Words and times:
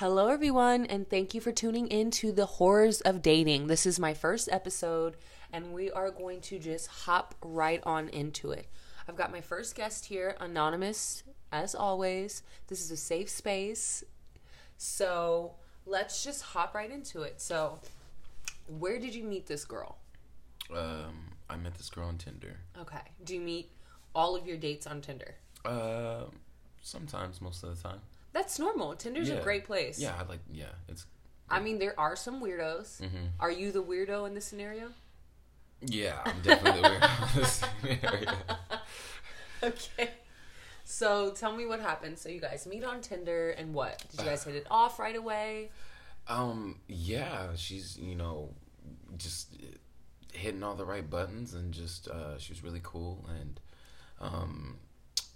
Hello, 0.00 0.28
everyone, 0.28 0.86
and 0.86 1.06
thank 1.10 1.34
you 1.34 1.42
for 1.42 1.52
tuning 1.52 1.86
in 1.88 2.10
to 2.12 2.32
the 2.32 2.46
horrors 2.46 3.02
of 3.02 3.20
dating. 3.20 3.66
This 3.66 3.84
is 3.84 4.00
my 4.00 4.14
first 4.14 4.48
episode, 4.50 5.14
and 5.52 5.74
we 5.74 5.90
are 5.90 6.10
going 6.10 6.40
to 6.40 6.58
just 6.58 6.86
hop 6.86 7.34
right 7.42 7.82
on 7.84 8.08
into 8.08 8.50
it. 8.50 8.66
I've 9.06 9.16
got 9.16 9.30
my 9.30 9.42
first 9.42 9.74
guest 9.74 10.06
here, 10.06 10.38
Anonymous, 10.40 11.22
as 11.52 11.74
always. 11.74 12.42
This 12.68 12.80
is 12.80 12.90
a 12.90 12.96
safe 12.96 13.28
space. 13.28 14.02
So 14.78 15.56
let's 15.84 16.24
just 16.24 16.44
hop 16.44 16.74
right 16.74 16.90
into 16.90 17.20
it. 17.20 17.38
So, 17.38 17.78
where 18.78 18.98
did 18.98 19.14
you 19.14 19.24
meet 19.24 19.48
this 19.48 19.66
girl? 19.66 19.98
Um, 20.74 21.34
I 21.50 21.56
met 21.56 21.74
this 21.74 21.90
girl 21.90 22.08
on 22.08 22.16
Tinder. 22.16 22.56
Okay. 22.80 23.02
Do 23.24 23.34
you 23.34 23.40
meet 23.42 23.70
all 24.14 24.34
of 24.34 24.46
your 24.46 24.56
dates 24.56 24.86
on 24.86 25.02
Tinder? 25.02 25.34
Uh, 25.62 26.22
sometimes, 26.80 27.42
most 27.42 27.62
of 27.62 27.76
the 27.76 27.82
time. 27.86 28.00
That's 28.32 28.58
normal. 28.58 28.94
Tinder's 28.94 29.30
a 29.30 29.36
great 29.36 29.64
place. 29.64 29.98
Yeah, 29.98 30.14
I 30.18 30.24
like. 30.24 30.40
Yeah, 30.52 30.66
it's. 30.88 31.06
I 31.48 31.60
mean, 31.60 31.78
there 31.78 31.98
are 31.98 32.14
some 32.14 32.40
weirdos. 32.40 33.00
Mm-hmm. 33.00 33.26
Are 33.40 33.50
you 33.50 33.72
the 33.72 33.82
weirdo 33.82 34.26
in 34.26 34.34
this 34.34 34.44
scenario? 34.44 34.90
Yeah, 35.80 36.20
I'm 36.24 36.40
definitely 36.42 36.82
weird 36.82 37.02
in 37.02 37.40
this 37.40 37.64
area. 37.84 38.36
Okay. 39.62 40.08
So 40.84 41.32
tell 41.32 41.54
me 41.54 41.66
what 41.66 41.80
happened. 41.80 42.18
So 42.18 42.30
you 42.30 42.40
guys 42.40 42.66
meet 42.66 42.82
on 42.82 43.02
Tinder 43.02 43.50
and 43.50 43.74
what? 43.74 44.02
Did 44.10 44.20
you 44.20 44.26
guys 44.26 44.42
hit 44.42 44.54
it 44.54 44.66
off 44.70 44.98
right 44.98 45.14
away? 45.14 45.70
Um, 46.26 46.80
yeah, 46.88 47.48
she's 47.56 47.98
you 47.98 48.14
know, 48.14 48.54
just 49.18 49.54
hitting 50.32 50.62
all 50.62 50.74
the 50.74 50.84
right 50.84 51.08
buttons, 51.08 51.54
and 51.54 51.72
just 51.72 52.08
uh, 52.08 52.38
she 52.38 52.52
was 52.52 52.64
really 52.64 52.80
cool, 52.82 53.28
and 53.40 53.60
um, 54.20 54.78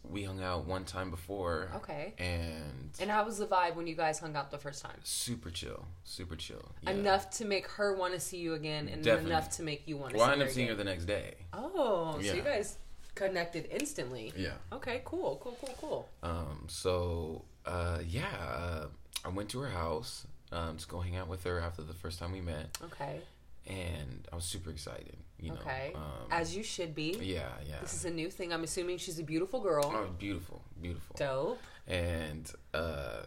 we 0.08 0.22
hung 0.24 0.42
out 0.42 0.66
one 0.66 0.84
time 0.84 1.10
before. 1.10 1.70
Okay. 1.76 2.14
And, 2.18 2.90
And 3.00 3.10
how 3.10 3.24
was 3.24 3.38
the 3.38 3.46
vibe 3.46 3.74
when 3.74 3.86
you 3.86 3.94
guys 3.94 4.18
hung 4.18 4.36
out 4.36 4.50
the 4.50 4.58
first 4.58 4.82
time? 4.82 4.98
super 5.02 5.50
chill, 5.50 5.86
super 6.04 6.36
chill. 6.36 6.62
Yeah. 6.82 6.90
Enough 6.90 7.30
to 7.38 7.44
make 7.44 7.66
her 7.68 7.96
want 7.96 8.14
to 8.14 8.20
see 8.20 8.38
you 8.38 8.54
again, 8.54 8.88
and 8.88 9.02
Definitely. 9.02 9.30
enough 9.30 9.50
to 9.56 9.62
make 9.62 9.88
you 9.88 9.96
want 9.96 10.12
to 10.12 10.18
Well, 10.18 10.26
see 10.26 10.30
I 10.30 10.32
ended 10.34 10.48
up 10.48 10.54
seeing 10.54 10.68
her 10.68 10.74
the 10.74 10.84
next 10.84 11.04
day. 11.06 11.34
Oh, 11.52 12.18
so 12.22 12.32
you 12.34 12.42
guys 12.42 12.78
connected 13.14 13.68
instantly. 13.70 14.32
Yeah. 14.36 14.52
Okay, 14.72 15.02
cool, 15.04 15.38
cool, 15.42 15.56
cool, 15.60 15.74
cool. 15.80 16.08
Um, 16.22 16.64
so 16.68 17.44
uh, 17.66 17.98
yeah, 18.06 18.26
uh, 18.40 18.86
I 19.24 19.28
went 19.30 19.48
to 19.50 19.60
her 19.60 19.70
house 19.70 20.26
um, 20.52 20.76
to 20.76 20.86
go 20.86 21.00
hang 21.00 21.16
out 21.16 21.28
with 21.28 21.44
her 21.44 21.60
after 21.60 21.82
the 21.82 21.94
first 21.94 22.18
time 22.18 22.32
we 22.32 22.40
met, 22.40 22.76
Okay, 22.84 23.20
and 23.66 24.28
I 24.32 24.36
was 24.36 24.44
super 24.44 24.70
excited. 24.70 25.16
You 25.40 25.50
know, 25.50 25.56
okay. 25.56 25.92
um, 25.94 26.02
As 26.30 26.56
you 26.56 26.62
should 26.62 26.94
be. 26.94 27.18
yeah, 27.20 27.48
yeah. 27.68 27.80
This 27.80 27.94
is 27.94 28.04
a 28.04 28.10
new 28.10 28.30
thing. 28.30 28.52
I'm 28.52 28.64
assuming 28.64 28.98
she's 28.98 29.18
a 29.18 29.22
beautiful 29.22 29.60
girl. 29.60 29.92
oh, 29.94 30.08
beautiful, 30.18 30.62
beautiful. 30.80 31.16
Dope. 31.18 31.60
And 31.86 32.50
uh, 32.72 33.24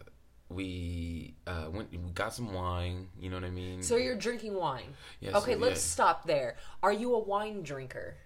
we 0.48 1.34
uh, 1.46 1.66
went, 1.70 1.92
we 1.92 2.10
got 2.12 2.34
some 2.34 2.52
wine. 2.52 3.08
You 3.20 3.30
know 3.30 3.36
what 3.36 3.44
I 3.44 3.50
mean? 3.50 3.82
So 3.82 3.96
you're 3.96 4.16
drinking 4.16 4.54
wine. 4.54 4.94
Yeah, 5.20 5.36
okay, 5.38 5.54
so, 5.54 5.58
let's 5.58 5.80
stop 5.80 6.26
there. 6.26 6.56
Are 6.82 6.92
you 6.92 7.14
a 7.14 7.18
wine 7.18 7.62
drinker? 7.62 8.16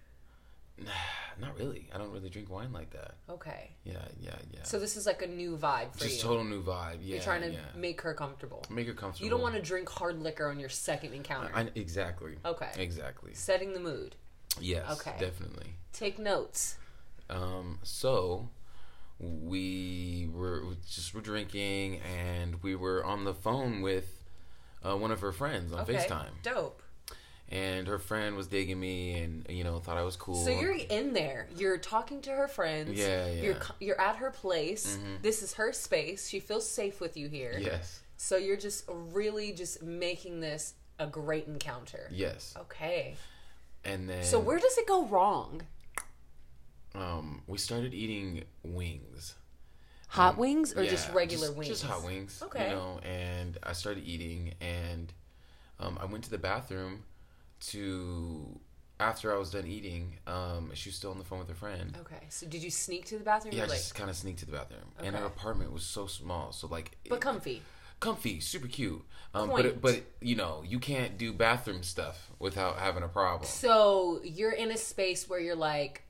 Not 1.41 1.59
really. 1.59 1.89
I 1.95 1.99
don't 1.99 2.13
really 2.13 2.29
drink 2.29 2.51
wine 2.51 2.73
like 2.73 2.91
that. 2.91 3.15
Okay. 3.29 3.71
Yeah, 3.85 3.95
yeah, 4.21 4.35
yeah. 4.53 4.63
So 4.65 4.79
this 4.79 4.97
is 4.97 5.07
like 5.07 5.23
a 5.23 5.27
new 5.27 5.57
vibe 5.57 5.93
for 5.95 6.05
Just 6.05 6.19
you. 6.19 6.23
total 6.23 6.45
new 6.45 6.63
vibe. 6.63 6.99
Yeah, 7.01 7.15
You're 7.15 7.23
trying 7.25 7.41
to 7.43 7.51
yeah. 7.53 7.59
make 7.75 8.03
her 8.03 8.13
comfortable. 8.15 8.65
make 8.71 8.87
her 8.87 8.93
comfortable. 8.93 9.25
You 9.25 9.31
don't 9.31 9.41
want 9.41 9.55
to 9.55 9.63
drink 9.63 9.89
hard 9.89 10.21
liquor 10.21 10.49
on 10.49 10.61
your 10.61 10.69
second 10.69 11.15
encounter. 11.15 11.51
I, 11.55 11.69
exactly. 11.75 12.37
Okay. 12.45 12.69
Exactly. 12.77 13.33
Setting 13.35 13.73
the 13.73 13.81
mood. 13.81 14.17
Yes. 14.61 14.85
Okay. 14.91 15.15
Definitely. 15.19 15.75
Take 15.93 16.19
notes. 16.19 16.77
Um, 17.31 17.79
so 17.83 18.51
we 19.19 20.29
were 20.33 20.63
just 20.91 21.15
were 21.15 21.21
drinking 21.21 22.01
and 22.01 22.63
we 22.63 22.75
were 22.75 23.05
on 23.05 23.25
the 23.25 23.35
phone 23.35 23.81
with 23.81 24.23
uh, 24.85 24.97
one 24.97 25.11
of 25.11 25.21
her 25.21 25.33
friends 25.33 25.73
on 25.73 25.81
Okay. 25.81 25.95
FaceTime. 25.95 26.31
Dope. 26.43 26.82
And 27.53 27.87
her 27.87 27.99
friend 27.99 28.35
was 28.35 28.47
digging 28.47 28.81
me 28.81 29.13
and 29.21 29.47
you 29.51 29.63
know 29.63 29.79
thought 29.79 29.99
I 29.99 30.03
was 30.03 30.17
cool. 30.17 30.43
So 30.43 30.51
you're 30.51 30.75
in 30.75 31.13
there. 31.13 31.49
You're 31.55 31.77
talking 31.77 32.23
to 32.23 32.31
her 32.31 32.49
friends. 32.49 32.99
Yeah, 32.99 33.27
You're 33.27 33.53
yeah. 33.53 33.59
Mm-hmm. 33.59 33.73
you're 33.85 34.01
at 34.01 34.17
her 34.17 34.31
place. 34.31 34.99
This 35.21 35.43
is 35.43 35.53
her 35.55 35.71
space. 35.73 36.29
She 36.31 36.41
feels 36.41 36.67
safe 36.69 36.99
with 37.01 37.15
you 37.17 37.29
here. 37.29 37.59
Yes. 37.61 38.01
So 38.17 38.37
you're 38.39 38.57
just 38.57 38.85
really 38.89 39.53
just 39.53 39.83
making 39.83 40.41
this 40.41 40.75
a 40.99 41.07
great 41.07 41.47
encounter. 41.47 42.09
Yes. 42.11 42.55
Okay. 42.57 43.17
And 43.85 44.09
then 44.09 44.25
So 44.25 44.39
where 44.41 44.59
does 44.59 44.79
it 44.79 44.87
go 44.87 45.05
wrong? 45.07 45.63
um 46.95 47.43
we 47.47 47.59
started 47.59 47.93
eating 47.95 48.45
wings. 48.63 49.35
Hot 50.09 50.37
wings 50.37 50.75
or 50.77 50.83
Yeah, 50.85 50.91
just 50.91 51.11
regular 51.13 51.47
just- 51.49 51.57
wings? 51.59 51.69
Just 51.69 51.85
hot 51.85 52.05
wings. 52.05 52.43
Okay. 52.43 52.69
You 52.71 52.77
know, 52.77 52.99
and 53.03 53.59
I 53.63 53.73
started 53.73 54.05
eating 54.05 54.55
and 54.61 55.13
um, 55.81 55.99
I 56.01 56.05
went 56.05 56.23
to 56.25 56.31
the 56.31 56.39
bathroom 56.39 57.05
to 57.71 58.61
after 59.01 59.35
I 59.35 59.39
was 59.39 59.51
done 59.51 59.67
eating, 59.67 60.19
um, 60.27 60.71
she 60.75 60.89
was 60.89 60.97
still 60.97 61.11
on 61.11 61.19
the 61.19 61.25
phone 61.25 61.41
with 61.41 61.49
her 61.49 61.55
friend. 61.55 61.97
Okay. 62.01 62.25
So 62.29 62.47
did 62.47 62.63
you 62.63 62.71
sneak 62.71 63.05
to 63.07 63.19
the 63.19 63.25
bathroom? 63.25 63.55
Yeah, 63.55 63.65
I 63.65 63.67
like, 63.67 63.79
just 63.79 63.95
kind 63.95 64.09
of 64.09 64.17
sneaked 64.17 64.41
to 64.41 64.47
the 64.47 64.53
bathroom, 64.53 64.93
and 65.03 65.17
her 65.17 65.25
apartment 65.25 65.73
was 65.73 65.83
so 65.83 66.07
small, 66.07 66.53
so 66.53 66.67
like, 66.69 66.97
but 67.09 67.21
comfy. 67.21 67.63
comfy, 68.01 68.41
super 68.41 68.69
cute. 68.69 69.03
Um, 69.35 69.51
but 69.51 69.67
it, 69.67 69.81
but 69.81 70.03
you 70.21 70.37
know, 70.37 70.63
you 70.67 70.79
can't 70.79 71.19
do 71.19 71.33
bathroom 71.33 71.83
stuff 71.83 72.31
without 72.39 72.79
having 72.79 73.03
a 73.03 73.09
problem. 73.09 73.49
So 73.49 74.21
you're 74.23 74.53
in 74.53 74.71
a 74.71 74.77
space 74.77 75.29
where 75.29 75.41
you're 75.41 75.57
like, 75.57 76.03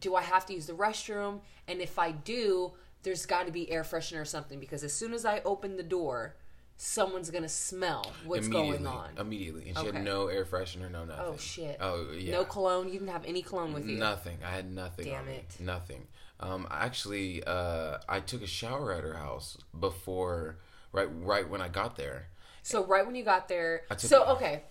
do 0.00 0.14
I 0.14 0.22
have 0.22 0.46
to 0.46 0.52
use 0.52 0.66
the 0.66 0.74
restroom? 0.74 1.40
And 1.68 1.80
if 1.80 1.98
I 1.98 2.12
do, 2.12 2.72
there's 3.02 3.26
got 3.26 3.46
to 3.46 3.52
be 3.52 3.70
air 3.70 3.82
freshener 3.82 4.20
or 4.20 4.24
something 4.24 4.60
because 4.60 4.84
as 4.84 4.92
soon 4.92 5.14
as 5.14 5.24
I 5.24 5.40
open 5.44 5.76
the 5.76 5.82
door, 5.82 6.36
someone's 6.78 7.30
gonna 7.30 7.48
smell 7.48 8.12
what's 8.24 8.48
going 8.48 8.86
on. 8.86 9.10
immediately, 9.18 9.68
and 9.68 9.78
she 9.78 9.86
Okay. 9.86 9.96
had 9.96 10.04
no 10.04 10.26
air 10.28 10.44
freshener, 10.44 10.90
no 10.90 11.04
nothing. 11.04 11.24
Oh 11.26 11.36
shit. 11.38 11.76
Oh 11.80 12.10
yeah. 12.12 12.32
No 12.32 12.44
cologne. 12.44 12.86
You 12.88 12.94
didn't 13.00 13.08
have 13.08 13.24
any 13.24 13.42
cologne 13.42 13.72
with 13.72 13.86
you. 13.86 13.96
Nothing. 13.98 14.38
I 14.44 14.50
had 14.50 14.70
nothing 14.70 15.06
Damn 15.06 15.20
on 15.20 15.26
me. 15.26 15.32
it. 15.34 15.56
Nothing. 15.60 16.06
Um, 16.38 16.66
actually, 16.70 17.42
uh, 17.44 17.98
I 18.08 18.20
took 18.20 18.42
a 18.42 18.46
shower 18.46 18.92
at 18.92 19.02
her 19.04 19.14
house 19.14 19.56
before, 19.78 20.58
right, 20.92 21.08
right 21.10 21.48
when 21.48 21.62
I 21.62 21.68
got 21.68 21.96
there. 21.96 22.28
So 22.62 22.84
right 22.84 23.06
when 23.06 23.14
you 23.14 23.24
got 23.24 23.48
there, 23.48 23.82
I 23.90 23.94
took 23.94 24.10
so 24.10 24.22
it. 24.24 24.28
okay, 24.32 24.62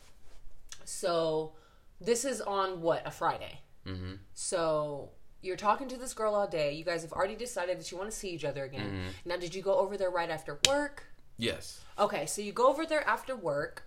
so 0.83 1.53
this 1.99 2.23
is 2.25 2.41
on 2.41 2.81
what 2.81 3.05
a 3.07 3.11
Friday. 3.11 3.61
Mm-hmm. 3.87 4.13
So 4.33 5.09
you're 5.41 5.55
talking 5.55 5.87
to 5.89 5.97
this 5.97 6.13
girl 6.13 6.35
all 6.35 6.47
day. 6.47 6.73
You 6.73 6.83
guys 6.83 7.01
have 7.03 7.13
already 7.13 7.35
decided 7.35 7.79
that 7.79 7.91
you 7.91 7.97
want 7.97 8.09
to 8.11 8.15
see 8.15 8.29
each 8.29 8.45
other 8.45 8.63
again. 8.63 8.85
Mm-hmm. 8.87 9.29
Now, 9.29 9.37
did 9.37 9.55
you 9.55 9.61
go 9.61 9.75
over 9.75 9.97
there 9.97 10.09
right 10.09 10.29
after 10.29 10.59
work? 10.67 11.03
Yes. 11.37 11.81
Okay, 11.99 12.25
so 12.25 12.41
you 12.41 12.51
go 12.51 12.67
over 12.69 12.85
there 12.85 13.07
after 13.07 13.35
work. 13.35 13.83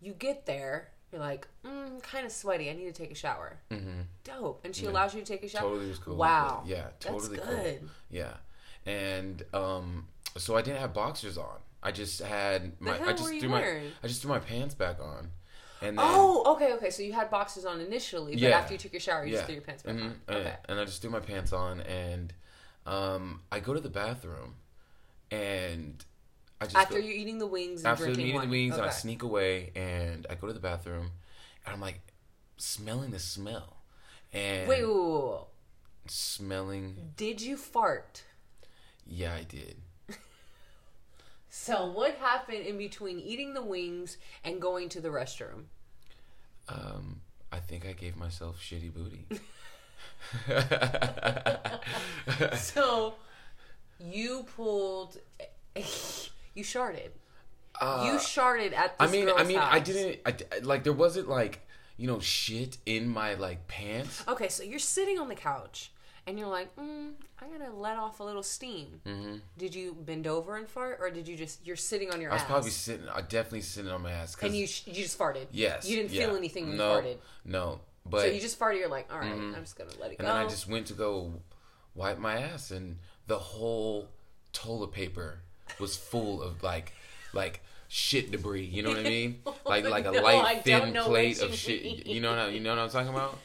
You 0.00 0.12
get 0.12 0.46
there. 0.46 0.90
You're 1.12 1.20
like, 1.20 1.46
mm, 1.64 2.02
kind 2.02 2.26
of 2.26 2.32
sweaty. 2.32 2.68
I 2.70 2.74
need 2.74 2.86
to 2.86 2.92
take 2.92 3.12
a 3.12 3.14
shower. 3.14 3.58
Mm-hmm. 3.70 4.00
Dope. 4.24 4.64
And 4.64 4.74
she 4.74 4.86
allows 4.86 5.14
you 5.14 5.20
to 5.20 5.26
take 5.26 5.44
a 5.44 5.48
shower. 5.48 5.62
Totally 5.62 5.88
was 5.88 5.98
cool. 5.98 6.16
Wow. 6.16 6.64
Yeah. 6.66 6.86
Totally 6.98 7.36
That's 7.36 7.48
cool. 7.48 7.56
good. 7.62 7.88
Yeah. 8.10 8.32
And 8.86 9.42
um, 9.54 10.08
so 10.36 10.56
I 10.56 10.62
didn't 10.62 10.80
have 10.80 10.92
boxers 10.92 11.38
on. 11.38 11.58
I 11.82 11.92
just 11.92 12.20
had 12.20 12.72
my. 12.80 12.96
hell 12.96 13.08
I 13.08 13.12
just 13.12 13.24
were 13.24 13.32
you 13.32 13.40
threw 13.40 13.48
my. 13.50 13.60
wearing? 13.60 13.90
I 14.02 14.08
just 14.08 14.22
threw 14.22 14.30
my 14.30 14.38
pants 14.40 14.74
back 14.74 14.98
on. 15.00 15.30
And 15.82 15.98
then, 15.98 16.04
Oh, 16.08 16.54
okay, 16.54 16.72
okay. 16.74 16.90
So 16.90 17.02
you 17.02 17.12
had 17.12 17.30
boxers 17.30 17.64
on 17.64 17.80
initially, 17.80 18.32
but 18.32 18.40
Yeah. 18.40 18.58
after 18.58 18.72
you 18.72 18.78
took 18.78 18.92
your 18.92 19.00
shower, 19.00 19.24
you 19.24 19.32
yeah. 19.32 19.36
just 19.38 19.46
threw 19.46 19.54
your 19.56 19.62
pants 19.64 19.82
back 19.82 19.94
Mhm. 19.96 20.02
on. 20.04 20.16
And- 20.28 20.36
Okay. 20.38 20.56
And 20.68 20.80
I 20.80 20.84
just 20.86 21.00
threw 21.02 21.10
my 21.10 21.20
pants 21.20 21.52
on, 21.52 21.80
and 21.82 22.32
um, 22.86 23.42
I 23.52 23.60
go 23.60 23.74
to 23.74 23.80
the 23.80 23.90
bathroom, 23.90 24.54
and 25.30 25.63
After 26.74 26.94
go, 26.94 27.00
you're 27.00 27.16
eating 27.16 27.38
the 27.38 27.46
wings 27.46 27.80
and 27.80 27.88
after 27.88 28.04
drinking 28.04 28.26
eating 28.26 28.36
wine. 28.36 28.48
the 28.48 28.52
wings, 28.52 28.76
and 28.76 28.86
I 28.86 28.90
sneak 28.90 29.22
away, 29.22 29.72
and 29.74 30.26
I 30.30 30.34
go 30.34 30.46
to 30.46 30.52
the 30.52 30.60
bathroom, 30.60 31.10
and 31.66 31.74
I'm 31.74 31.80
like 31.80 32.00
smelling 32.56 33.10
the 33.10 33.18
smell, 33.18 33.76
and 34.32 34.68
Wait, 34.68 34.84
wait, 34.84 34.94
wait, 34.94 35.30
wait. 35.30 35.40
smelling. 36.06 37.12
Did 37.16 37.40
you 37.40 37.56
fart? 37.56 38.22
Yeah, 39.06 39.34
I 39.34 39.42
did. 39.44 39.76
So 41.56 41.86
what 41.92 42.16
happened 42.16 42.66
in 42.66 42.76
between 42.78 43.20
eating 43.20 43.54
the 43.54 43.62
wings 43.62 44.16
and 44.42 44.60
going 44.60 44.88
to 44.88 45.00
the 45.00 45.10
restroom? 45.10 45.66
Um, 46.68 47.20
I 47.52 47.60
think 47.60 47.86
I 47.86 47.92
gave 47.92 48.16
myself 48.16 48.60
shitty 48.60 48.92
booty. 48.92 49.24
So 52.56 53.14
you 54.00 54.46
pulled, 54.56 55.18
you 56.54 56.64
sharted. 56.64 57.12
Uh, 57.80 58.08
you 58.12 58.18
sharted 58.20 58.72
at 58.72 58.96
the 58.98 59.04
I 59.04 59.06
mean, 59.08 59.28
I 59.28 59.44
mean, 59.44 59.58
I 59.58 59.80
didn't. 59.80 60.20
I, 60.24 60.34
like, 60.62 60.84
there 60.84 60.92
wasn't 60.92 61.28
like 61.28 61.66
you 61.96 62.06
know 62.06 62.20
shit 62.20 62.78
in 62.86 63.08
my 63.08 63.34
like 63.34 63.66
pants. 63.68 64.22
Okay, 64.28 64.48
so 64.48 64.62
you're 64.62 64.78
sitting 64.78 65.18
on 65.18 65.28
the 65.28 65.34
couch 65.34 65.90
and 66.26 66.38
you're 66.38 66.48
like, 66.48 66.74
mm, 66.76 67.12
I 67.40 67.46
gotta 67.46 67.72
let 67.72 67.98
off 67.98 68.20
a 68.20 68.24
little 68.24 68.42
steam. 68.42 69.00
Mm-hmm. 69.06 69.36
Did 69.58 69.74
you 69.74 69.94
bend 69.94 70.26
over 70.26 70.56
and 70.56 70.68
fart, 70.68 70.98
or 71.00 71.10
did 71.10 71.28
you 71.28 71.36
just 71.36 71.66
you're 71.66 71.76
sitting 71.76 72.10
on 72.12 72.20
your 72.20 72.30
ass? 72.30 72.32
I 72.32 72.34
was 72.34 72.42
ass? 72.42 72.48
probably 72.48 72.70
sitting. 72.70 73.08
I 73.08 73.20
definitely 73.22 73.60
sitting 73.62 73.90
on 73.90 74.02
my 74.02 74.12
ass. 74.12 74.36
and 74.40 74.56
you 74.56 74.66
sh- 74.66 74.86
you 74.86 74.94
just 74.94 75.18
farted. 75.18 75.46
yes, 75.50 75.88
You 75.88 75.96
didn't 75.96 76.12
yeah. 76.12 76.26
feel 76.26 76.36
anything 76.36 76.68
when 76.68 76.76
you 76.76 76.82
farted. 76.82 77.16
No, 77.44 77.80
but 78.06 78.20
So 78.20 78.26
you 78.26 78.40
just 78.40 78.58
farted. 78.58 78.78
You're 78.78 78.88
like, 78.88 79.12
all 79.12 79.18
right, 79.18 79.32
I'm 79.32 79.54
just 79.56 79.76
gonna 79.76 79.90
let 80.00 80.12
it 80.12 80.18
and 80.18 80.26
go. 80.26 80.26
And 80.26 80.28
then 80.28 80.46
I 80.46 80.48
just 80.48 80.68
went 80.68 80.86
to 80.86 80.94
go 80.94 81.32
wipe 81.94 82.18
my 82.18 82.38
ass, 82.38 82.70
and 82.70 82.98
the 83.26 83.38
whole 83.38 84.08
toilet 84.52 84.92
paper 84.92 85.40
was 85.80 85.96
full 85.96 86.42
of 86.42 86.62
like 86.62 86.92
like 87.32 87.60
shit 87.88 88.30
debris. 88.30 88.64
You 88.64 88.82
know 88.82 88.90
what 88.90 88.98
I 88.98 89.02
mean? 89.04 89.40
Like 89.66 89.84
like 89.88 90.06
a 90.06 90.12
No, 90.12 90.22
light 90.22 90.62
thin 90.64 90.92
plate 90.94 91.40
of 91.40 91.54
shit. 91.54 91.82
mean. 91.82 92.02
You 92.06 92.20
know 92.20 92.30
what 92.30 92.38
I, 92.38 92.48
you 92.48 92.60
know 92.60 92.70
what 92.70 92.78
I'm 92.82 92.90
talking 92.90 93.08
about? 93.08 93.38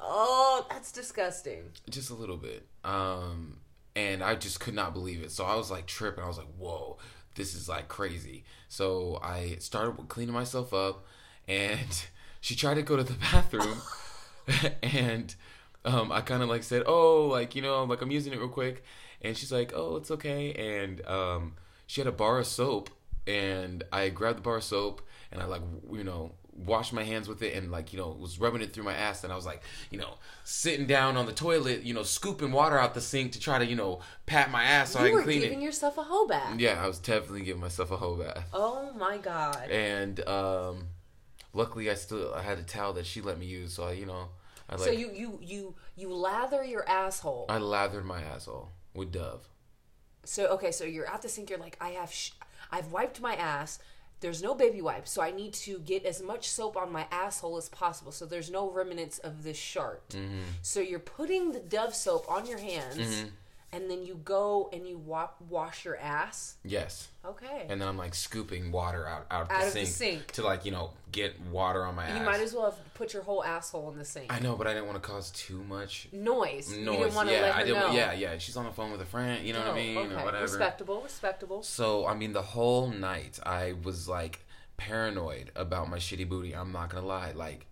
Oh, 0.00 0.66
that's 0.70 0.92
disgusting. 0.92 1.64
just 1.90 2.10
a 2.10 2.14
little 2.14 2.36
bit. 2.36 2.66
Um, 2.84 3.58
and 3.96 4.22
I 4.22 4.34
just 4.34 4.60
could 4.60 4.74
not 4.74 4.92
believe 4.92 5.22
it. 5.22 5.30
So 5.30 5.44
I 5.44 5.54
was 5.56 5.70
like 5.70 5.86
tripping. 5.86 6.22
I 6.22 6.26
was 6.28 6.36
like, 6.38 6.48
"Whoa, 6.58 6.98
this 7.36 7.54
is 7.54 7.68
like 7.68 7.88
crazy." 7.88 8.44
So 8.68 9.18
I 9.22 9.56
started 9.60 10.08
cleaning 10.08 10.34
myself 10.34 10.72
up, 10.74 11.04
and 11.48 12.04
she 12.40 12.54
tried 12.54 12.74
to 12.74 12.82
go 12.82 12.96
to 12.96 13.04
the 13.04 13.14
bathroom, 13.14 13.80
and 14.82 15.34
um, 15.84 16.12
I 16.12 16.20
kind 16.20 16.42
of 16.42 16.48
like 16.48 16.62
said, 16.62 16.82
"Oh, 16.86 17.26
like 17.26 17.54
you 17.56 17.62
know, 17.62 17.84
like 17.84 18.02
I'm 18.02 18.10
using 18.10 18.32
it 18.32 18.38
real 18.38 18.48
quick," 18.48 18.84
and 19.22 19.36
she's 19.36 19.52
like, 19.52 19.72
"Oh, 19.74 19.96
it's 19.96 20.10
okay," 20.10 20.52
and 20.54 21.04
um, 21.06 21.54
she 21.86 22.00
had 22.00 22.08
a 22.08 22.12
bar 22.12 22.38
of 22.38 22.46
soap, 22.46 22.90
and 23.26 23.82
I 23.92 24.08
grabbed 24.10 24.38
the 24.38 24.42
bar 24.42 24.56
of 24.56 24.64
soap, 24.64 25.02
and 25.32 25.42
I 25.42 25.46
like 25.46 25.62
you 25.92 26.04
know 26.04 26.32
washed 26.56 26.92
my 26.92 27.02
hands 27.02 27.26
with 27.26 27.42
it 27.42 27.52
and 27.56 27.72
like 27.72 27.92
you 27.92 27.98
know 27.98 28.10
was 28.20 28.38
rubbing 28.38 28.62
it 28.62 28.72
through 28.72 28.84
my 28.84 28.94
ass 28.94 29.24
and 29.24 29.32
i 29.32 29.34
was 29.34 29.44
like 29.44 29.60
you 29.90 29.98
know 29.98 30.14
sitting 30.44 30.86
down 30.86 31.16
on 31.16 31.26
the 31.26 31.32
toilet 31.32 31.82
you 31.82 31.92
know 31.92 32.04
scooping 32.04 32.52
water 32.52 32.78
out 32.78 32.94
the 32.94 33.00
sink 33.00 33.32
to 33.32 33.40
try 33.40 33.58
to 33.58 33.66
you 33.66 33.74
know 33.74 33.98
pat 34.24 34.52
my 34.52 34.62
ass 34.62 34.92
so 34.92 35.00
i 35.00 35.02
You 35.02 35.08
can 35.08 35.16
were 35.16 35.22
clean 35.24 35.40
giving 35.40 35.60
yourself 35.60 35.98
a 35.98 36.04
hoe 36.04 36.28
bath. 36.28 36.60
yeah 36.60 36.80
i 36.80 36.86
was 36.86 37.00
definitely 37.00 37.42
giving 37.42 37.60
myself 37.60 37.90
a 37.90 37.96
hoe 37.96 38.14
bath 38.14 38.48
Oh 38.52 38.92
my 38.96 39.18
god. 39.18 39.68
and 39.68 40.20
um 40.28 40.86
luckily 41.52 41.90
i 41.90 41.94
still 41.94 42.32
i 42.32 42.42
had 42.42 42.58
a 42.60 42.62
towel 42.62 42.92
that 42.92 43.04
she 43.06 43.20
let 43.20 43.36
me 43.36 43.46
use 43.46 43.72
so 43.72 43.88
i 43.88 43.90
you 43.90 44.06
know 44.06 44.28
i 44.70 44.76
like 44.76 44.84
so 44.84 44.90
you 44.92 45.10
you 45.12 45.40
you 45.42 45.74
you 45.96 46.14
lather 46.14 46.62
your 46.62 46.88
asshole. 46.88 47.46
i 47.48 47.58
lathered 47.58 48.04
my 48.04 48.22
asshole 48.22 48.68
with 48.94 49.10
dove 49.10 49.48
So 50.24 50.46
okay, 50.48 50.70
so 50.70 50.84
you're 50.84 51.08
at 51.08 51.22
the 51.22 51.28
sink. 51.28 51.50
You're 51.50 51.58
like, 51.58 51.76
I 51.80 51.90
have, 51.90 52.12
sh- 52.12 52.32
I've 52.70 52.92
wiped 52.92 53.20
my 53.20 53.34
ass. 53.34 53.78
There's 54.20 54.42
no 54.42 54.54
baby 54.54 54.80
wipes, 54.80 55.10
so 55.10 55.20
I 55.20 55.32
need 55.32 55.52
to 55.54 55.80
get 55.80 56.06
as 56.06 56.22
much 56.22 56.48
soap 56.48 56.78
on 56.78 56.90
my 56.90 57.06
asshole 57.10 57.58
as 57.58 57.68
possible, 57.68 58.10
so 58.10 58.24
there's 58.24 58.50
no 58.50 58.70
remnants 58.70 59.18
of 59.18 59.42
this 59.42 59.58
shart. 59.58 60.08
Mm-hmm. 60.10 60.40
So 60.62 60.80
you're 60.80 60.98
putting 60.98 61.52
the 61.52 61.60
Dove 61.60 61.94
soap 61.94 62.24
on 62.30 62.46
your 62.46 62.56
hands, 62.56 63.24
and 63.74 63.90
then 63.90 64.04
you 64.04 64.14
go 64.24 64.70
and 64.72 64.86
you 64.86 64.96
wa- 64.98 65.28
wash 65.50 65.84
your 65.84 65.96
ass. 65.98 66.56
yes 66.64 67.08
Okay. 67.24 67.66
and 67.68 67.80
then 67.80 67.88
i'm 67.88 67.96
like 67.98 68.14
scooping 68.14 68.70
water 68.72 69.06
out 69.08 69.26
out, 69.30 69.50
Out 69.50 69.60
the, 69.60 69.66
of 69.66 69.72
the 69.74 69.84
sink 69.86 70.20
sink. 70.20 70.32
to 70.32 70.42
like 70.42 70.64
you 70.64 70.70
know 70.72 70.90
get 71.10 71.38
water 71.50 71.84
on 71.84 71.94
my 71.94 72.04
ass. 72.04 72.10
you 72.14 72.20
ass 72.20 72.26
might 72.26 72.40
as 72.40 72.52
well 72.54 72.64
have 72.70 72.94
put 72.94 73.12
your 73.14 73.22
whole 73.22 73.42
asshole 73.44 73.90
in 73.92 73.98
the 73.98 74.04
sink. 74.04 74.32
i 74.32 74.38
know 74.38 74.56
but 74.56 74.66
i 74.66 74.74
didn't 74.74 74.86
want 74.88 75.02
to 75.02 75.08
cause 75.08 75.30
too 75.32 75.62
much 75.64 76.08
Noise. 76.12 76.72
You 76.76 76.84
noise. 76.84 76.98
didn't 76.98 77.14
want 77.14 77.28
to 77.28 77.34
yeah, 77.34 77.40
let 77.42 77.54
her 77.54 77.60
I 77.60 77.64
didn't. 77.64 77.80
know. 77.80 77.92
Yeah, 77.92 78.12
yeah. 78.12 78.38
She's 78.38 78.56
on 78.56 78.64
the 78.66 78.70
phone 78.72 78.90
with 78.92 79.00
a 79.00 79.04
friend. 79.06 79.44
You 79.46 79.52
know 79.54 79.60
what 79.60 79.68
I 79.68 79.70
Oh, 79.72 79.74
mean, 79.74 79.98
okay. 79.98 80.14
or 80.14 80.24
whatever. 80.24 80.42
Respectable. 80.44 81.00
Respectable. 81.02 81.62
So 81.62 82.06
I 82.06 82.14
mean, 82.14 82.32
the 82.32 82.42
whole 82.42 82.88
night 82.88 83.38
I 83.44 83.74
was 83.82 84.08
like 84.08 84.40
paranoid 84.76 85.50
about 85.56 85.88
my 85.88 85.98
shitty 85.98 86.28
booty. 86.28 86.52
I'm 86.54 86.72
not 86.72 86.90
gonna 86.90 87.06
lie. 87.06 87.32
Like 87.32 87.66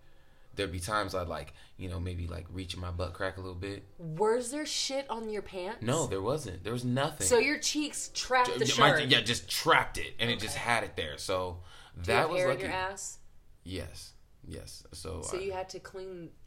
there'd 0.55 0.71
be 0.71 0.79
times 0.79 1.15
I'd 1.15 1.27
like, 1.27 1.53
you 1.77 1.89
know, 1.89 1.99
maybe 1.99 2.27
like 2.27 2.45
reach 2.51 2.73
in 2.75 2.79
my 2.79 2.91
butt 2.91 3.13
crack 3.13 3.37
a 3.37 3.41
little 3.41 3.55
bit. 3.55 3.83
Was 3.97 4.51
there 4.51 4.65
shit 4.65 5.09
on 5.09 5.29
your 5.29 5.41
pants? 5.41 5.81
No, 5.81 6.05
there 6.07 6.21
wasn't. 6.21 6.63
There 6.63 6.73
was 6.73 6.85
nothing. 6.85 7.25
So 7.27 7.37
your 7.39 7.57
cheeks 7.59 8.11
trapped 8.13 8.57
the 8.59 8.65
Yeah, 8.65 8.73
my- 8.79 8.89
shirt. 8.89 9.05
yeah, 9.09 9.21
just 9.21 9.49
trapped 9.49 9.97
it, 9.97 10.13
and 10.19 10.29
it 10.29 10.39
just 10.39 10.55
had 10.55 10.83
it 10.83 10.95
there. 10.95 11.17
So 11.17 11.59
Do 11.95 11.99
you 12.01 12.05
that 12.07 12.13
have 12.21 12.29
was 12.29 12.39
hair 12.39 12.51
in 12.51 12.59
your 12.59 12.69
ass. 12.69 13.17
Yes, 13.63 14.13
yes. 14.47 14.83
So, 14.93 15.21
So 15.23 15.37
I- 15.37 15.41
you 15.41 15.51
had 15.53 15.69
to 15.69 15.79
clean. 15.79 16.29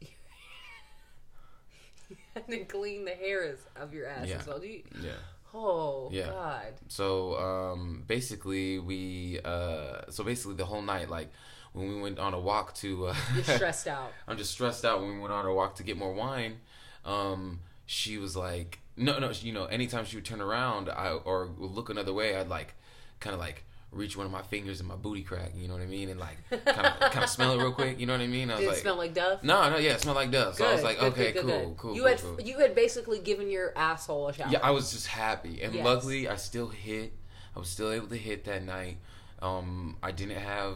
you 2.09 2.15
had 2.33 2.47
to 2.47 2.63
clean 2.65 3.05
the 3.05 3.11
hairs 3.15 3.59
of 3.75 3.93
your 3.93 4.07
ass 4.07 4.27
Yeah. 4.27 4.37
as 4.37 4.47
well. 4.47 4.59
Do 4.59 4.67
you, 4.67 4.83
yeah. 5.01 5.11
oh 5.53 6.09
Yeah. 6.11 6.27
God. 6.29 6.73
So 6.87 7.35
um, 7.37 8.03
basically, 8.07 8.79
we 8.79 9.39
uh, 9.43 10.09
so 10.09 10.23
basically 10.23 10.55
the 10.55 10.65
whole 10.65 10.81
night, 10.81 11.09
like 11.09 11.29
when 11.77 11.87
we 11.95 12.01
went 12.01 12.19
on 12.19 12.33
a 12.33 12.39
walk 12.39 12.73
to, 12.75 13.07
uh, 13.07 13.15
You're 13.35 13.43
stressed 13.43 13.87
out. 13.87 14.11
I'm 14.27 14.37
just 14.37 14.51
stressed 14.51 14.83
out 14.85 14.99
when 15.01 15.13
we 15.15 15.19
went 15.19 15.31
on 15.33 15.45
a 15.45 15.53
walk 15.53 15.75
to 15.75 15.83
get 15.83 15.97
more 15.97 16.13
wine. 16.13 16.57
Um, 17.05 17.59
she 17.85 18.17
was 18.17 18.35
like, 18.35 18.79
no, 18.95 19.19
no, 19.19 19.29
you 19.31 19.53
know, 19.53 19.65
anytime 19.65 20.05
she 20.05 20.17
would 20.17 20.25
turn 20.25 20.41
around, 20.41 20.89
I 20.89 21.11
or 21.11 21.49
look 21.57 21.89
another 21.89 22.13
way, 22.13 22.35
I'd 22.35 22.49
like, 22.49 22.73
kind 23.19 23.33
of 23.33 23.39
like 23.39 23.63
reach 23.91 24.17
one 24.17 24.25
of 24.25 24.31
my 24.31 24.41
fingers 24.41 24.81
in 24.81 24.85
my 24.85 24.95
booty 24.95 25.21
crack, 25.23 25.51
you 25.55 25.67
know 25.67 25.73
what 25.75 25.81
I 25.83 25.85
mean, 25.85 26.09
and 26.09 26.19
like 26.19 26.37
kind 26.65 26.87
of 26.87 26.99
kind 27.11 27.23
of 27.23 27.29
smell 27.29 27.53
it 27.53 27.57
real 27.57 27.71
quick, 27.71 27.99
you 27.99 28.05
know 28.05 28.13
what 28.13 28.21
I 28.21 28.27
mean? 28.27 28.51
I 28.51 28.55
was 28.55 28.61
Did 28.61 28.65
it 28.67 28.71
like, 28.71 28.81
smell 28.81 28.97
like 28.97 29.13
Dove? 29.13 29.43
no, 29.43 29.69
no, 29.69 29.77
yeah, 29.77 29.91
it 29.91 30.01
smelled 30.01 30.17
like 30.17 30.29
dust. 30.31 30.57
So 30.57 30.65
I 30.67 30.73
was 30.73 30.83
like, 30.83 30.99
Good, 30.99 31.13
okay, 31.13 31.31
good, 31.31 31.45
good, 31.45 31.49
cool, 31.49 31.67
good. 31.69 31.77
cool, 31.77 31.95
You 31.95 32.01
cool, 32.01 32.09
had 32.09 32.21
cool. 32.21 32.41
you 32.41 32.59
had 32.59 32.75
basically 32.75 33.19
given 33.19 33.49
your 33.49 33.71
asshole 33.77 34.27
a 34.27 34.33
shower. 34.33 34.49
Yeah, 34.51 34.59
I 34.61 34.71
was 34.71 34.91
just 34.91 35.07
happy, 35.07 35.61
and 35.61 35.73
Yes. 35.73 35.85
luckily 35.85 36.27
I 36.27 36.35
still 36.35 36.67
hit. 36.67 37.13
I 37.55 37.59
was 37.59 37.69
still 37.69 37.91
able 37.91 38.07
to 38.07 38.17
hit 38.17 38.43
that 38.45 38.63
night. 38.63 38.97
Um, 39.41 39.95
I 40.03 40.11
didn't 40.11 40.37
have, 40.37 40.75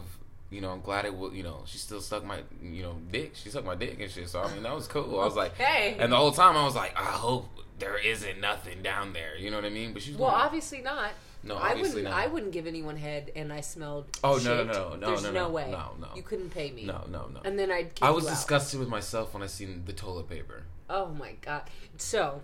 you 0.52 0.60
know, 0.60 0.70
I'm 0.70 0.80
glad 0.80 1.04
it 1.04 1.14
was. 1.14 1.32
You 1.34 1.42
know, 1.42 1.62
she 1.66 1.78
still 1.78 2.00
sucked 2.00 2.26
my, 2.26 2.40
you 2.62 2.82
know, 2.82 2.96
dick. 3.10 3.32
She 3.34 3.48
sucked 3.48 3.66
my 3.66 3.74
dick 3.74 3.98
and 4.00 4.10
shit. 4.10 4.28
So 4.28 4.42
I 4.42 4.52
mean, 4.52 4.62
that 4.62 4.74
was 4.74 4.86
cool. 4.86 5.18
I 5.20 5.24
was 5.24 5.34
like, 5.36 5.56
Hey. 5.56 5.96
and 5.98 6.12
the 6.12 6.16
whole 6.16 6.32
time 6.32 6.56
I 6.56 6.64
was 6.64 6.74
like, 6.76 6.92
I 6.96 7.04
hope 7.04 7.48
there 7.78 7.96
isn't 7.98 8.40
nothing 8.40 8.82
down 8.82 9.12
there. 9.12 9.36
You 9.36 9.50
know 9.50 9.56
what 9.56 9.64
I 9.64 9.70
mean? 9.70 9.92
But 9.92 10.02
she's 10.02 10.16
well, 10.16 10.30
obviously 10.30 10.82
not. 10.82 11.10
No, 11.44 11.56
I 11.56 11.70
obviously 11.70 12.02
wouldn't. 12.02 12.14
not. 12.14 12.22
I 12.22 12.28
wouldn't 12.28 12.52
give 12.52 12.68
anyone 12.68 12.96
head, 12.96 13.32
and 13.34 13.52
I 13.52 13.62
smelled. 13.62 14.06
Oh, 14.22 14.34
no, 14.34 14.38
shit. 14.38 14.66
no, 14.68 14.72
no, 14.90 14.94
no, 14.96 15.06
There's 15.08 15.24
no, 15.24 15.32
no, 15.32 15.40
no, 15.46 15.50
way. 15.50 15.68
no, 15.72 15.90
no. 16.00 16.06
You 16.14 16.22
couldn't 16.22 16.50
pay 16.50 16.70
me. 16.70 16.84
no, 16.84 17.04
no, 17.10 17.26
no. 17.26 17.40
And 17.44 17.58
then 17.58 17.72
I'd. 17.72 17.90
I 18.00 18.10
was 18.10 18.26
disgusted 18.26 18.78
with 18.78 18.88
myself 18.88 19.34
when 19.34 19.42
I 19.42 19.46
seen 19.46 19.82
the 19.84 19.92
toilet 19.92 20.28
paper. 20.30 20.62
Oh 20.88 21.08
my 21.08 21.32
god. 21.40 21.62
So, 21.96 22.42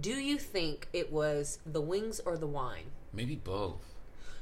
do 0.00 0.10
you 0.10 0.38
think 0.38 0.88
it 0.92 1.12
was 1.12 1.60
the 1.64 1.80
wings 1.80 2.20
or 2.26 2.36
the 2.36 2.48
wine? 2.48 2.86
Maybe 3.12 3.36
both. 3.36 3.93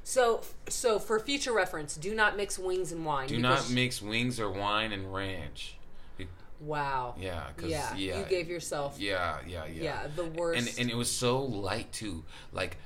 So, 0.05 0.43
so 0.69 0.99
for 0.99 1.19
future 1.21 1.53
reference, 1.53 1.97
do 1.97 2.15
not 2.15 2.37
mix 2.37 2.59
wings 2.59 2.93
and 2.93 3.05
wine. 3.05 3.29
Do 3.29 3.39
not 3.39 3.71
mix 3.71 4.03
wings 4.03 4.41
or 4.41 4.51
wine 4.51 4.93
and 4.93 5.13
ranch. 5.15 5.77
Wow. 6.61 7.17
Yeah, 7.19 7.49
Yeah, 7.61 7.97
yeah, 7.97 8.19
you 8.21 8.25
gave 8.27 8.49
yourself. 8.49 8.97
Yeah, 9.01 9.39
yeah, 9.47 9.65
yeah. 9.67 9.83
Yeah, 9.83 10.07
the 10.15 10.27
worst. 10.27 10.61
and 10.61 10.79
and 10.79 10.91
it 10.91 10.97
was 10.97 11.11
so 11.11 11.41
light 11.43 11.93
too. 11.93 12.25
Like 12.53 12.77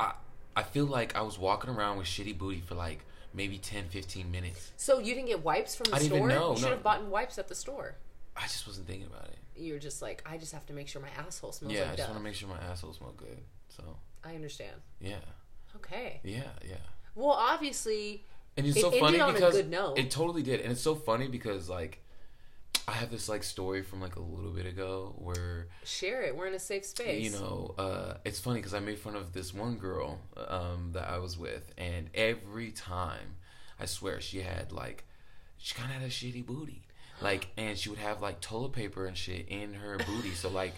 I 0.00 0.14
I 0.56 0.64
feel 0.64 0.86
like 0.86 1.14
I 1.14 1.22
was 1.22 1.38
walking 1.38 1.70
around 1.70 1.98
with 1.98 2.08
shitty 2.08 2.36
booty 2.36 2.60
for 2.60 2.74
like 2.74 3.04
maybe 3.32 3.56
10, 3.58 3.84
15 3.88 4.30
minutes. 4.32 4.72
so 4.76 4.98
you 4.98 5.14
didn't 5.14 5.28
get 5.28 5.44
wipes 5.44 5.76
from 5.76 5.84
the 5.90 5.94
I 5.94 5.98
didn't 6.00 6.08
store? 6.16 6.18
even 6.18 6.28
know, 6.40 6.50
you 6.50 6.56
should 6.56 6.64
no. 6.64 6.70
have 6.70 6.82
bought 6.82 7.04
wipes 7.04 7.38
at 7.38 7.46
the 7.46 7.54
store. 7.54 7.94
I 8.36 8.42
just 8.42 8.66
wasn't 8.66 8.88
thinking 8.88 9.06
about 9.06 9.26
it. 9.28 9.38
You're 9.56 9.78
just 9.78 10.02
like, 10.02 10.24
I 10.26 10.36
just 10.36 10.52
have 10.52 10.66
to 10.66 10.72
make 10.72 10.88
sure 10.88 11.00
my 11.00 11.10
asshole 11.24 11.52
smells 11.52 11.72
good. 11.72 11.78
yeah, 11.78 11.92
I 11.92 11.96
just 11.96 12.08
want 12.08 12.18
to 12.18 12.24
make 12.24 12.34
sure 12.34 12.48
my 12.48 12.58
asshole 12.58 12.92
smells 12.94 13.14
good. 13.16 13.38
So 13.68 13.84
I 14.24 14.34
understand. 14.34 14.74
yeah, 15.00 15.16
Okay. 15.76 16.20
yeah, 16.24 16.42
yeah. 16.66 16.76
Well, 17.14 17.30
obviously, 17.30 18.24
And 18.56 18.66
it's 18.66 18.76
It 18.76 18.80
so 18.80 18.90
funny 18.90 19.18
because 19.18 19.56
it 19.56 20.10
totally 20.10 20.42
did, 20.42 20.60
and 20.60 20.72
it's 20.72 20.80
so 20.80 20.94
funny 20.94 21.28
because 21.28 21.68
like 21.68 22.02
I 22.88 22.92
have 22.92 23.10
this 23.10 23.28
like 23.28 23.42
story 23.42 23.82
from 23.82 24.00
like 24.00 24.16
a 24.16 24.20
little 24.20 24.50
bit 24.50 24.66
ago 24.66 25.14
where 25.18 25.68
share 25.84 26.22
it. 26.22 26.36
We're 26.36 26.46
in 26.46 26.54
a 26.54 26.58
safe 26.58 26.84
space. 26.84 27.22
you 27.22 27.30
know, 27.30 27.74
uh, 27.78 28.14
it's 28.24 28.40
funny 28.40 28.58
because 28.58 28.74
I 28.74 28.80
made 28.80 28.98
fun 28.98 29.14
of 29.14 29.32
this 29.32 29.54
one 29.54 29.76
girl 29.76 30.18
um, 30.48 30.90
that 30.92 31.08
I 31.08 31.18
was 31.18 31.38
with, 31.38 31.72
and 31.78 32.10
every 32.14 32.70
time, 32.72 33.36
I 33.78 33.86
swear, 33.86 34.20
she 34.20 34.40
had 34.40 34.72
like, 34.72 35.04
she 35.58 35.74
kind 35.74 35.90
of 35.90 35.98
had 35.98 36.06
a 36.06 36.10
shitty 36.10 36.44
booty, 36.44 36.82
like, 37.20 37.48
and 37.56 37.78
she 37.78 37.90
would 37.90 37.98
have 37.98 38.20
like 38.22 38.40
toilet 38.40 38.72
paper 38.72 39.06
and 39.06 39.16
shit 39.16 39.46
in 39.48 39.74
her 39.74 39.98
booty. 39.98 40.30
So 40.30 40.48
like, 40.48 40.74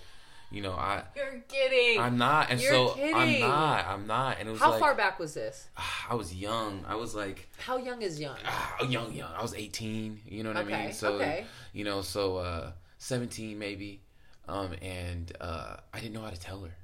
you 0.52 0.60
know, 0.60 0.72
I, 0.72 1.02
You're 1.16 1.42
kidding. 1.48 2.00
I'm 2.00 2.18
not, 2.18 2.50
and 2.50 2.60
You're 2.60 2.72
so 2.72 2.94
I'm 3.00 3.40
not, 3.40 3.86
I'm 3.86 4.06
not, 4.06 4.38
and 4.38 4.48
it 4.48 4.52
was 4.52 4.60
How 4.60 4.72
like, 4.72 4.80
far 4.80 4.94
back 4.94 5.18
was 5.18 5.34
this? 5.34 5.68
I 6.10 6.14
was 6.14 6.34
young. 6.34 6.84
I 6.86 6.94
was 6.94 7.14
like, 7.14 7.48
How 7.58 7.78
young 7.78 8.02
is 8.02 8.20
young? 8.20 8.36
ah, 8.44 8.82
young, 8.88 9.12
young. 9.12 9.30
I 9.36 9.42
was 9.42 9.54
18. 9.54 10.20
You 10.26 10.42
know 10.42 10.50
what 10.50 10.58
I 10.58 10.64
mean? 10.64 10.92
So, 10.92 11.14
okay. 11.14 11.46
you 11.72 11.84
know, 11.84 12.02
so 12.02 12.36
uh, 12.36 12.72
17 12.98 13.58
maybe, 13.58 14.02
um, 14.48 14.74
and 14.82 15.32
uh, 15.40 15.76
I 15.92 16.00
didn't 16.00 16.12
know 16.12 16.22
how 16.22 16.30
to 16.30 16.40
tell 16.40 16.60
her. 16.60 16.74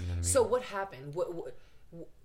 You 0.00 0.06
know 0.06 0.08
what 0.08 0.12
I 0.12 0.14
mean? 0.16 0.24
So 0.24 0.42
what 0.42 0.62
happened? 0.62 1.14
What, 1.14 1.34
what? 1.34 1.56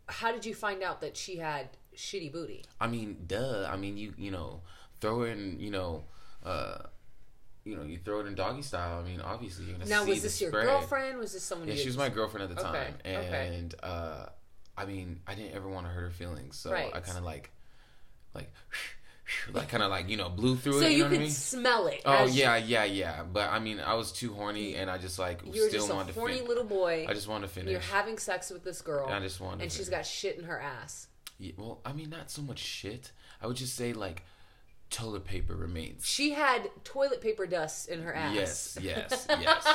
How 0.07 0.31
did 0.31 0.43
you 0.43 0.55
find 0.55 0.81
out 0.81 1.01
that 1.01 1.15
she 1.15 1.37
had 1.37 1.69
shitty 1.95 2.31
booty? 2.31 2.65
I 2.81 2.87
mean, 2.87 3.25
duh. 3.27 3.69
I 3.71 3.77
mean, 3.77 3.95
you 3.95 4.13
you 4.17 4.31
know, 4.31 4.61
throw 5.01 5.23
in, 5.23 5.59
you 5.59 5.69
know, 5.69 6.03
uh, 6.43 6.79
you 7.69 7.75
know, 7.77 7.83
you 7.83 7.97
throw 8.03 8.19
it 8.21 8.25
in 8.27 8.35
doggy 8.35 8.61
style. 8.61 8.99
I 8.99 9.07
mean, 9.07 9.21
obviously 9.21 9.65
you're 9.65 9.77
gonna 9.77 9.89
Now, 9.89 10.03
see 10.03 10.09
was 10.11 10.21
this 10.23 10.41
your 10.41 10.51
spread. 10.51 10.65
girlfriend? 10.65 11.17
Was 11.19 11.33
this 11.33 11.43
someone? 11.43 11.67
Yeah, 11.67 11.75
you 11.75 11.79
she 11.81 11.87
was 11.87 11.97
my 11.97 12.09
girlfriend 12.09 12.49
at 12.49 12.55
the 12.55 12.61
Okay, 12.67 12.77
time, 12.79 12.93
okay. 13.05 13.55
and 13.55 13.75
uh, 13.83 14.25
I 14.77 14.85
mean, 14.85 15.19
I 15.27 15.35
didn't 15.35 15.53
ever 15.55 15.69
want 15.69 15.85
to 15.85 15.91
hurt 15.91 16.01
her 16.03 16.09
feelings, 16.11 16.57
so 16.57 16.71
Right. 16.71 16.91
I 16.93 16.99
kind 17.01 17.17
of 17.17 17.23
like, 17.23 17.51
like, 18.33 18.51
like 19.53 19.69
kind 19.69 19.83
of 19.83 19.89
like 19.91 20.09
you 20.09 20.17
know 20.17 20.29
blew 20.29 20.55
through 20.55 20.79
So 20.79 20.85
it. 20.87 20.91
You, 20.91 20.97
you 20.97 21.03
know 21.03 21.09
could 21.09 21.17
I 21.19 21.21
mean? 21.23 21.29
smell 21.31 21.87
it. 21.87 22.01
Oh 22.05 22.25
yeah, 22.25 22.55
yeah, 22.57 22.83
yeah. 22.85 23.23
But 23.23 23.49
I 23.51 23.59
mean, 23.59 23.79
I 23.79 23.93
was 23.93 24.11
too 24.11 24.33
horny, 24.33 24.75
and 24.75 24.89
I 24.89 24.97
just 24.97 25.19
like 25.19 25.41
You 25.43 25.49
were 25.49 25.67
still 25.67 25.69
just 25.71 25.89
a 25.91 25.95
wanted 25.95 26.13
to 26.13 26.19
horny 26.19 26.37
fin- 26.39 26.47
little 26.47 26.63
boy. 26.63 27.05
I 27.07 27.13
just 27.13 27.27
wanted 27.27 27.51
to 27.53 27.59
and 27.59 27.69
you're 27.69 27.79
having 27.79 28.17
sex 28.17 28.49
with 28.49 28.63
this 28.63 28.81
girl. 28.81 29.05
And 29.05 29.13
I 29.15 29.19
just 29.19 29.39
wanted 29.39 29.57
to 29.57 29.63
and 29.63 29.71
she's 29.71 29.87
finish. 29.87 29.97
got 29.99 30.05
shit 30.05 30.37
in 30.37 30.45
her 30.45 30.59
ass. 30.59 31.07
Yeah, 31.37 31.53
well, 31.57 31.79
I 31.85 31.93
mean, 31.93 32.09
not 32.09 32.29
so 32.31 32.41
much 32.41 32.59
shit. 32.59 33.11
I 33.41 33.47
would 33.47 33.55
just 33.55 33.75
say 33.75 33.93
like 33.93 34.23
toilet 34.89 35.25
paper 35.25 35.55
remains. 35.55 36.05
She 36.05 36.31
had 36.31 36.69
toilet 36.83 37.21
paper 37.21 37.45
dust 37.45 37.89
in 37.89 38.01
her 38.03 38.13
ass. 38.13 38.35
Yes, 38.35 38.77
yes, 38.81 39.27
yes. 39.41 39.67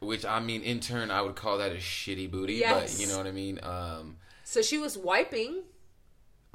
Which 0.00 0.24
I 0.24 0.40
mean, 0.40 0.62
in 0.62 0.80
turn, 0.80 1.10
I 1.10 1.22
would 1.22 1.36
call 1.36 1.58
that 1.58 1.72
a 1.72 1.76
shitty 1.76 2.30
booty. 2.30 2.54
Yes. 2.54 2.96
But 2.96 3.00
you 3.02 3.08
know 3.10 3.18
what 3.18 3.26
I 3.26 3.32
mean. 3.32 3.60
Um, 3.62 4.16
So 4.44 4.62
she 4.62 4.78
was 4.78 4.96
wiping. 4.96 5.62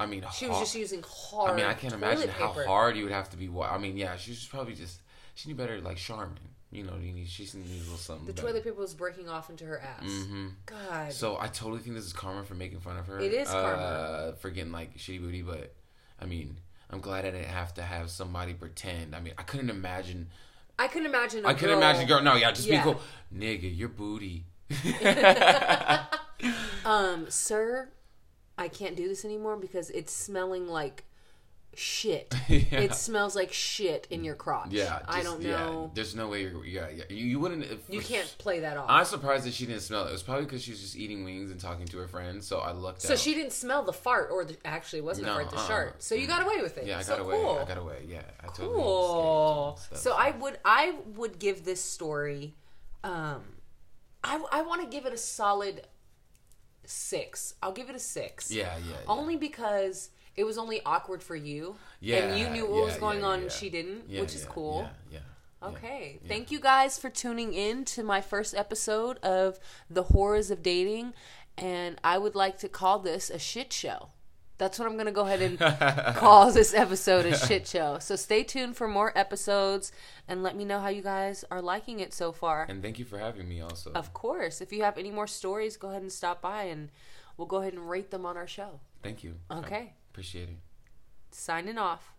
I 0.00 0.06
mean, 0.06 0.24
She 0.34 0.48
was 0.48 0.58
just 0.58 0.74
using 0.74 1.04
hard. 1.06 1.52
I 1.52 1.56
mean, 1.56 1.66
I 1.66 1.74
can't 1.74 1.94
imagine 1.94 2.28
how 2.28 2.48
hard 2.48 2.96
you 2.96 3.04
would 3.04 3.12
have 3.12 3.30
to 3.30 3.36
be. 3.36 3.48
I 3.62 3.78
mean, 3.78 3.96
yeah, 3.96 4.16
she 4.16 4.32
was 4.32 4.44
probably 4.44 4.74
just 4.74 5.00
she 5.34 5.48
knew 5.48 5.54
better, 5.54 5.80
like 5.80 5.96
Charmin. 5.96 6.38
You 6.72 6.82
know, 6.82 6.94
she 7.26 7.44
needs 7.44 7.54
a 7.54 7.58
little 7.58 7.96
something. 7.96 8.26
the 8.26 8.32
better. 8.32 8.48
toilet 8.48 8.64
paper 8.64 8.80
was 8.80 8.94
breaking 8.94 9.28
off 9.28 9.48
into 9.48 9.64
her 9.64 9.78
ass. 9.80 10.02
Mhm. 10.10 10.54
God. 10.66 11.12
So 11.12 11.38
I 11.38 11.46
totally 11.46 11.78
think 11.80 11.94
this 11.94 12.04
is 12.04 12.12
karma 12.12 12.42
for 12.42 12.54
making 12.54 12.80
fun 12.80 12.96
of 12.96 13.06
her. 13.06 13.20
It 13.20 13.32
is 13.32 13.48
uh, 13.48 13.52
karma. 13.62 14.34
for 14.40 14.50
getting 14.50 14.72
like 14.72 14.96
shitty 14.96 15.20
booty, 15.20 15.42
but 15.42 15.72
I 16.20 16.26
mean, 16.26 16.56
I'm 16.94 17.00
glad 17.00 17.24
I 17.24 17.30
didn't 17.32 17.46
have 17.48 17.74
to 17.74 17.82
have 17.82 18.08
somebody 18.08 18.54
pretend. 18.54 19.16
I 19.16 19.20
mean, 19.20 19.34
I 19.36 19.42
couldn't 19.42 19.68
imagine. 19.70 20.28
I 20.78 20.86
couldn't 20.86 21.06
imagine. 21.06 21.44
I 21.44 21.50
I 21.50 21.54
couldn't 21.54 21.76
imagine, 21.76 22.06
girl. 22.06 22.22
No, 22.22 22.36
yeah, 22.36 22.52
just 22.52 22.68
Yeah. 22.68 22.84
be 22.84 22.92
cool, 22.92 23.00
nigga. 23.36 23.76
Your 23.76 23.88
booty. 23.88 24.44
Um, 26.84 27.30
sir, 27.30 27.88
I 28.58 28.68
can't 28.68 28.94
do 28.94 29.08
this 29.08 29.24
anymore 29.24 29.56
because 29.56 29.88
it's 29.90 30.12
smelling 30.12 30.68
like 30.68 31.04
shit. 31.76 32.34
Yeah. 32.46 32.80
It 32.80 32.94
smells 32.94 33.34
like 33.34 33.52
shit 33.52 34.06
in 34.10 34.22
your 34.22 34.34
crotch. 34.34 34.68
Yeah, 34.70 35.00
I 35.08 35.22
don't 35.22 35.42
yeah, 35.42 35.50
know. 35.50 35.90
there's 35.94 36.14
no 36.14 36.28
way 36.28 36.42
you're. 36.42 36.64
Yeah, 36.64 36.88
yeah. 36.94 37.04
You, 37.08 37.24
you 37.26 37.40
wouldn't. 37.40 37.64
If, 37.64 37.88
You 37.88 38.00
can't 38.00 38.32
play 38.38 38.60
that 38.60 38.76
off. 38.76 38.86
I'm 38.88 39.04
surprised 39.04 39.44
that 39.46 39.54
she 39.54 39.66
didn't 39.66 39.82
smell 39.82 40.04
it. 40.04 40.10
It 40.10 40.12
was 40.12 40.22
probably 40.22 40.44
because 40.44 40.62
she 40.62 40.70
was 40.70 40.80
just 40.80 40.94
eating 40.96 41.24
wings 41.24 41.50
and 41.50 41.58
talking 41.58 41.86
to 41.86 41.98
her 41.98 42.06
friends. 42.06 42.46
So 42.46 42.58
I 42.58 42.72
lucked 42.72 43.02
so 43.02 43.14
out. 43.14 43.18
she 43.18 43.34
didn't 43.34 43.52
smell 43.52 43.82
the 43.82 43.92
fart, 43.92 44.28
or 44.30 44.44
the, 44.44 44.56
actually, 44.64 45.00
it 45.00 45.04
wasn't 45.04 45.26
No, 45.26 45.34
fart, 45.34 45.50
the 45.50 45.66
shart. 45.66 46.02
So 46.02 46.14
you 46.14 46.26
got 46.26 46.42
away 46.42 46.60
with 46.62 46.78
it. 46.78 46.86
Yeah, 46.86 46.98
I 46.98 47.02
so 47.02 47.16
got 47.16 47.24
away. 47.24 47.36
Cool. 47.36 47.58
I 47.60 47.64
got 47.64 47.78
away. 47.78 48.04
Yeah, 48.06 48.22
I 48.40 48.46
totally 48.48 48.74
cool. 48.76 49.80
So. 49.94 50.14
I 50.14 50.30
would, 50.30 50.58
I 50.64 50.94
would 51.16 51.38
give 51.38 51.64
this 51.64 51.82
story. 51.82 52.54
Um, 53.02 53.42
I 54.22 54.42
I 54.52 54.62
want 54.62 54.82
to 54.82 54.88
give 54.88 55.06
it 55.06 55.12
a 55.12 55.18
solid 55.18 55.86
six. 56.86 57.54
I'll 57.62 57.72
give 57.72 57.90
it 57.90 57.96
a 57.96 58.00
six. 58.00 58.50
Yeah, 58.50 58.76
yeah. 58.78 58.90
yeah. 58.90 58.96
Only 59.08 59.36
because 59.36 60.10
it 60.36 60.44
was 60.44 60.58
only 60.58 60.80
awkward 60.84 61.22
for 61.22 61.36
you. 61.36 61.76
Yeah, 62.00 62.16
And 62.16 62.38
you 62.38 62.48
knew 62.50 62.66
what 62.66 62.78
yeah, 62.78 62.84
was 62.84 62.96
going 62.96 63.20
yeah, 63.20 63.26
on 63.26 63.40
and 63.42 63.52
she 63.52 63.70
didn't, 63.70 64.08
which 64.08 64.34
is 64.34 64.44
cool. 64.44 64.88
Yeah, 65.10 65.18
yeah. 65.62 65.68
Okay. 65.68 66.18
yeah. 66.22 66.28
Thank 66.28 66.50
you 66.50 66.60
guys 66.60 66.98
for 66.98 67.08
tuning 67.08 67.54
in 67.54 67.84
to 67.86 68.02
my 68.02 68.20
first 68.20 68.54
episode 68.54 69.18
of 69.18 69.58
The 69.88 70.02
Horrors 70.04 70.50
of 70.50 70.62
Dating. 70.62 71.14
And 71.56 71.98
I 72.04 72.18
would 72.18 72.34
like 72.34 72.58
to 72.58 72.68
call 72.68 72.98
this 72.98 73.30
a 73.30 73.38
shit 73.38 73.72
show. 73.72 74.08
That's 74.58 74.78
what 74.78 74.86
I'm 74.86 74.94
going 74.94 75.06
to 75.06 75.12
go 75.12 75.26
ahead 75.26 75.40
and 75.42 75.58
call 76.16 76.52
this 76.52 76.74
episode 76.74 77.26
a 77.26 77.36
shit 77.36 77.66
show. 77.66 77.98
So 77.98 78.14
stay 78.14 78.44
tuned 78.44 78.76
for 78.76 78.86
more 78.86 79.16
episodes 79.16 79.90
and 80.28 80.42
let 80.42 80.54
me 80.56 80.64
know 80.64 80.80
how 80.80 80.88
you 80.88 81.02
guys 81.02 81.44
are 81.50 81.60
liking 81.62 81.98
it 82.00 82.12
so 82.12 82.30
far. 82.30 82.66
And 82.68 82.80
thank 82.82 82.98
you 82.98 83.04
for 83.04 83.18
having 83.18 83.48
me. 83.48 83.60
Also, 83.60 83.90
Of 83.94 84.12
course, 84.12 84.60
if 84.60 84.72
you 84.72 84.82
have 84.82 84.96
any 84.98 85.10
more 85.10 85.26
stories, 85.26 85.76
go 85.76 85.90
ahead 85.90 86.02
and 86.02 86.12
stop 86.12 86.40
by 86.40 86.64
and 86.64 86.90
we'll 87.36 87.48
go 87.48 87.56
ahead 87.62 87.72
and 87.72 87.88
rate 87.88 88.10
them 88.10 88.24
on 88.26 88.36
our 88.36 88.46
show. 88.46 88.80
thank 89.02 89.24
you. 89.24 89.34
Okay. 89.50 89.94
Appreciate 90.14 90.48
it. 90.48 90.56
Signing 91.32 91.76
off. 91.76 92.13